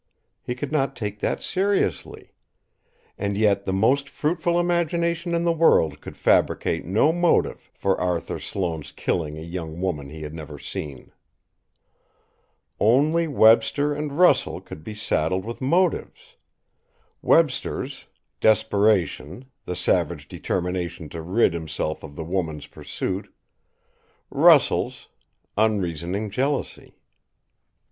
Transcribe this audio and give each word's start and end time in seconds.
He 0.41 0.55
could 0.55 0.71
not 0.71 0.95
take 0.95 1.19
that 1.19 1.43
seriously. 1.43 2.33
And 3.19 3.37
yet 3.37 3.65
the 3.65 3.71
most 3.71 4.09
fruitful 4.09 4.59
imagination 4.59 5.35
in 5.35 5.43
the 5.43 5.51
world 5.51 6.01
could 6.01 6.17
fabricate 6.17 6.85
no 6.85 7.13
motive 7.13 7.69
for 7.75 8.01
Arthur 8.01 8.39
Sloane's 8.39 8.91
killing 8.91 9.37
a 9.37 9.43
young 9.43 9.79
woman 9.79 10.09
he 10.09 10.23
had 10.23 10.33
never 10.33 10.57
seen. 10.57 11.11
Only 12.79 13.27
Webster 13.27 13.93
and 13.93 14.13
Russell 14.17 14.59
could 14.59 14.83
be 14.83 14.95
saddled 14.95 15.45
with 15.45 15.61
motives: 15.61 16.33
Webster's, 17.21 18.07
desperation, 18.39 19.45
the 19.65 19.75
savage 19.75 20.27
determination 20.27 21.09
to 21.09 21.21
rid 21.21 21.53
himself 21.53 22.01
of 22.01 22.15
the 22.15 22.25
woman's 22.25 22.65
pursuit; 22.65 23.31
Russell's, 24.31 25.09
unreasoning 25.59 26.31
jealousy. 26.31 26.95